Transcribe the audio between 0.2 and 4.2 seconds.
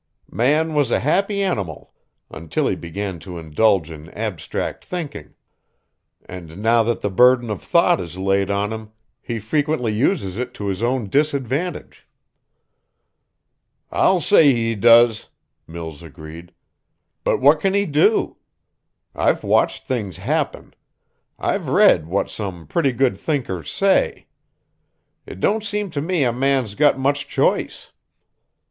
Man was a happy animal until he began to indulge in